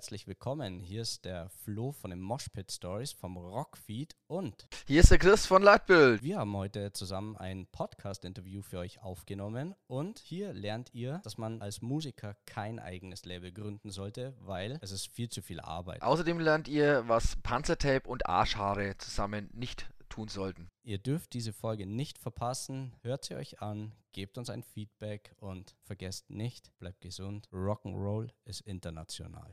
herzlich 0.00 0.26
willkommen. 0.26 0.80
Hier 0.80 1.02
ist 1.02 1.26
der 1.26 1.50
Flo 1.50 1.92
von 1.92 2.08
den 2.08 2.22
Moshpit 2.22 2.72
Stories 2.72 3.12
vom 3.12 3.36
Rockfeed 3.36 4.16
und 4.28 4.66
hier 4.86 5.02
ist 5.02 5.10
der 5.10 5.18
Chris 5.18 5.44
von 5.44 5.62
Lightbuild. 5.62 6.22
Wir 6.22 6.38
haben 6.38 6.56
heute 6.56 6.90
zusammen 6.94 7.36
ein 7.36 7.66
Podcast-Interview 7.66 8.62
für 8.62 8.78
euch 8.78 9.02
aufgenommen 9.02 9.74
und 9.88 10.18
hier 10.18 10.54
lernt 10.54 10.94
ihr, 10.94 11.20
dass 11.22 11.36
man 11.36 11.60
als 11.60 11.82
Musiker 11.82 12.34
kein 12.46 12.78
eigenes 12.78 13.26
Label 13.26 13.52
gründen 13.52 13.90
sollte, 13.90 14.34
weil 14.40 14.78
es 14.80 14.90
ist 14.90 15.12
viel 15.12 15.28
zu 15.28 15.42
viel 15.42 15.60
Arbeit. 15.60 16.00
Außerdem 16.00 16.40
lernt 16.40 16.66
ihr, 16.66 17.06
was 17.06 17.36
Panzertape 17.42 18.08
und 18.08 18.24
Arschhaare 18.24 18.96
zusammen 18.96 19.50
nicht 19.52 19.86
tun 20.08 20.28
sollten. 20.28 20.70
Ihr 20.82 20.96
dürft 20.96 21.34
diese 21.34 21.52
Folge 21.52 21.84
nicht 21.84 22.18
verpassen. 22.18 22.96
Hört 23.02 23.26
sie 23.26 23.34
euch 23.34 23.60
an, 23.60 23.92
gebt 24.12 24.38
uns 24.38 24.50
ein 24.50 24.62
Feedback 24.62 25.34
und 25.38 25.76
vergesst 25.82 26.30
nicht, 26.30 26.72
bleibt 26.78 27.00
gesund. 27.02 27.48
Rock'n'Roll 27.52 28.30
ist 28.44 28.62
international. 28.62 29.48